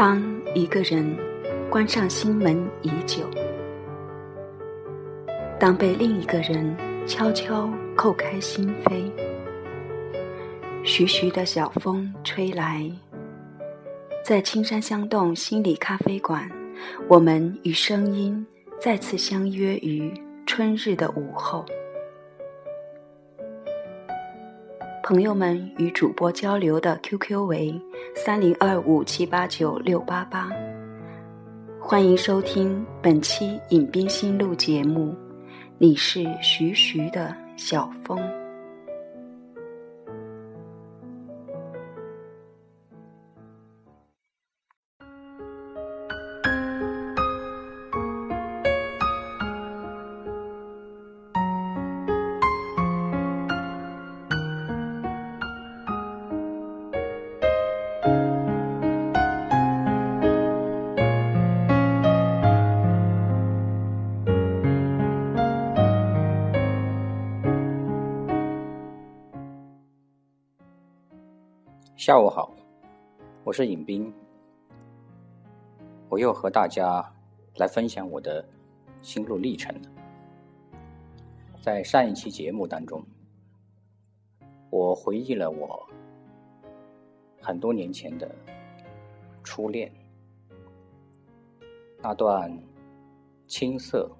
[0.00, 0.18] 当
[0.54, 1.14] 一个人
[1.68, 3.28] 关上心门已久，
[5.58, 6.74] 当被另一个人
[7.06, 9.12] 悄悄叩开心扉，
[10.82, 12.90] 徐徐的小风吹来，
[14.24, 16.50] 在青山香洞心理咖啡馆，
[17.06, 18.46] 我们与声音
[18.80, 20.10] 再次相约于
[20.46, 21.62] 春日的午后。
[25.02, 27.78] 朋友们与主播交流的 QQ 为
[28.14, 30.50] 三零二五七八九六八八，
[31.80, 35.14] 欢迎收听本期《影冰心录》节目。
[35.78, 38.20] 你是徐徐的小风。
[72.00, 72.50] 下午好，
[73.44, 74.10] 我是尹斌，
[76.08, 77.04] 我又和大家
[77.56, 78.42] 来分享我的
[79.02, 79.90] 心路历程了。
[81.60, 83.04] 在上一期节目当中，
[84.70, 85.86] 我回忆了我
[87.38, 88.34] 很多年前的
[89.44, 89.92] 初恋，
[92.00, 92.50] 那段
[93.46, 94.10] 青涩、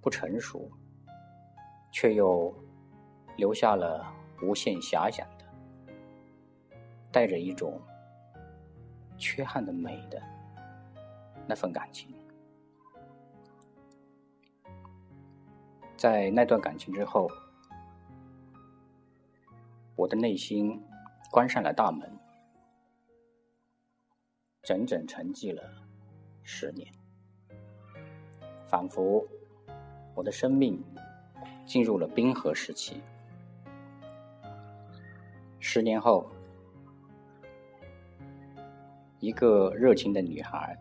[0.00, 0.68] 不成熟，
[1.92, 2.52] 却又
[3.36, 5.24] 留下了无限遐想。
[7.18, 7.80] 带着一种
[9.16, 10.22] 缺憾的美的
[11.48, 12.14] 那份感情，
[15.96, 17.28] 在那段感情之后，
[19.96, 20.80] 我的内心
[21.28, 22.08] 关上了大门，
[24.62, 25.60] 整整沉寂了
[26.44, 26.88] 十年，
[28.68, 29.26] 仿佛
[30.14, 30.80] 我的生命
[31.66, 33.02] 进入了冰河时期。
[35.58, 36.30] 十年后。
[39.20, 40.78] 一个热情的女孩，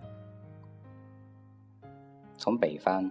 [2.38, 3.10] 从北方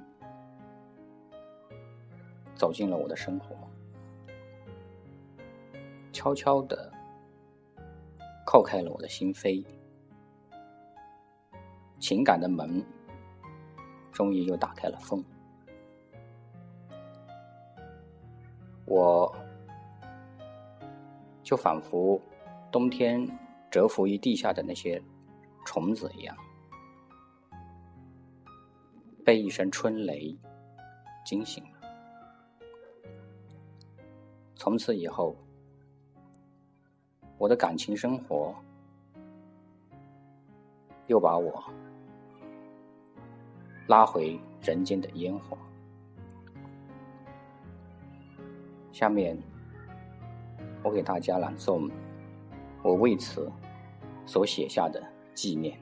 [2.55, 3.57] 走进了我的生活，
[6.13, 6.93] 悄悄的
[8.47, 9.67] 叩开了我的心扉，
[11.99, 12.81] 情感的门
[14.13, 15.25] 终于又打开了缝，
[18.85, 19.35] 我
[21.43, 22.21] 就仿佛
[22.71, 23.29] 冬天
[23.73, 25.03] 蛰伏于地下的那些。
[25.67, 26.35] 虫子一样，
[29.25, 30.35] 被一声春雷
[31.25, 31.71] 惊醒了。
[34.55, 35.37] 从此以后，
[37.37, 38.55] 我的感情生活
[41.09, 41.63] 又把我
[43.89, 45.59] 拉回人间的烟火。
[48.93, 49.37] 下面，
[50.83, 51.91] 我给大家朗诵
[52.83, 53.51] 我为此
[54.25, 55.16] 所写下的。
[55.37, 55.79] 纪念，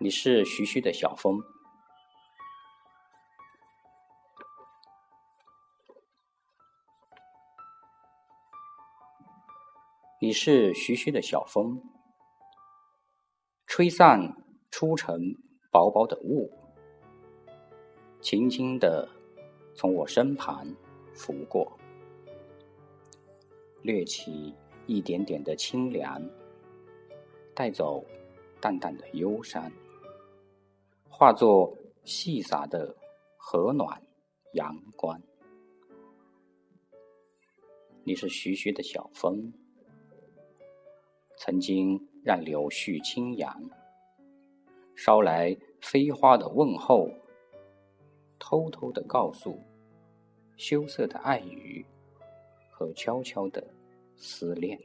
[0.00, 1.40] 你是徐徐的小风，
[10.20, 11.80] 你是徐徐的小风，
[13.68, 14.36] 吹散
[14.72, 15.36] 初晨
[15.70, 16.50] 薄薄的雾，
[18.20, 19.08] 轻轻的
[19.76, 20.66] 从我身旁
[21.14, 21.78] 拂过，
[23.82, 24.52] 掠起。
[24.86, 26.22] 一点点的清凉，
[27.54, 28.04] 带走
[28.60, 29.72] 淡淡的忧伤，
[31.08, 31.74] 化作
[32.04, 32.94] 细洒的
[33.38, 34.02] 和暖
[34.52, 35.18] 阳光。
[38.02, 39.50] 你是徐徐的小风，
[41.38, 43.70] 曾经让柳絮轻扬，
[44.94, 47.08] 捎来飞花的问候，
[48.38, 49.58] 偷偷的告诉
[50.58, 51.86] 羞涩的爱语
[52.70, 53.66] 和悄悄的。
[54.16, 54.80] 思念，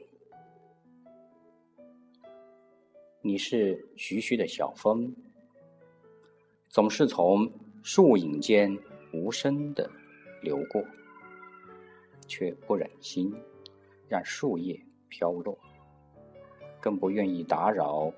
[3.22, 5.14] 你是徐徐的小风，
[6.68, 7.50] 总是从
[7.82, 8.76] 树影间
[9.12, 9.90] 无声的
[10.42, 10.84] 流过，
[12.26, 13.34] 却不忍心
[14.08, 14.78] 让树叶
[15.08, 15.58] 飘落，
[16.80, 18.12] 更不愿意打扰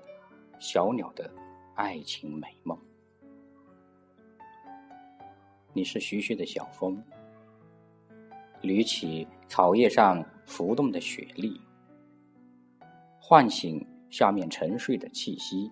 [0.59, 1.31] 小鸟的
[1.75, 2.77] 爱情美梦。
[5.73, 7.01] 你是徐徐的小风，
[8.63, 10.25] 捋起草叶上。
[10.45, 11.59] 浮动的雪粒，
[13.17, 15.71] 唤醒下面沉睡的气息，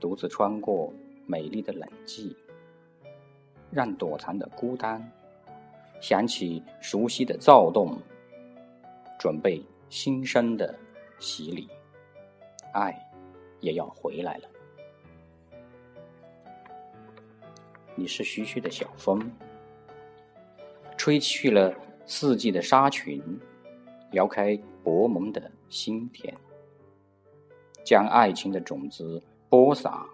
[0.00, 0.90] 独自穿过
[1.26, 2.34] 美丽的冷寂，
[3.70, 5.12] 让躲藏的孤单
[6.00, 7.98] 想起熟悉的躁动，
[9.18, 10.74] 准备新生的
[11.20, 11.68] 洗礼，
[12.72, 12.98] 爱
[13.60, 14.48] 也要回来了。
[17.94, 19.20] 你是徐徐的小风，
[21.08, 21.74] 吹去了
[22.04, 23.40] 四季的纱裙，
[24.10, 26.34] 撩开薄蒙的心田，
[27.82, 30.06] 将爱情的种子播撒，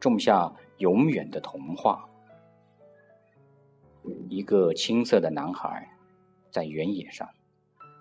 [0.00, 2.08] 种下永远的童话。
[4.30, 5.94] 一个青涩的男孩，
[6.50, 7.28] 在原野上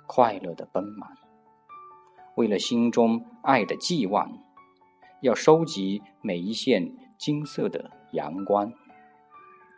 [0.07, 1.09] 快乐的奔忙，
[2.35, 4.31] 为了心中爱的寄望，
[5.19, 8.71] 要收集每一线金色的阳光，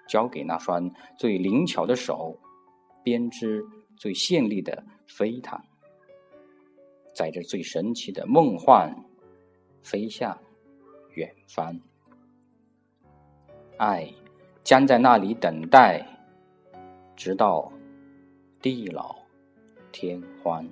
[0.07, 2.37] 交给那双最灵巧的手，
[3.03, 3.63] 编织
[3.95, 5.63] 最绚丽的飞毯，
[7.13, 8.95] 载着最神奇的梦幻，
[9.81, 10.37] 飞向
[11.13, 11.79] 远方。
[13.77, 14.13] 爱
[14.63, 16.05] 将在那里等待。
[17.17, 17.71] 直到
[18.61, 19.15] 地老
[19.93, 20.67] 天荒。